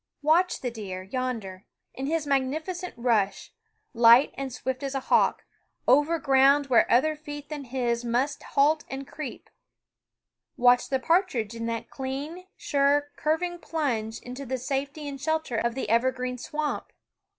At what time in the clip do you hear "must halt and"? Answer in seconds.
8.03-9.07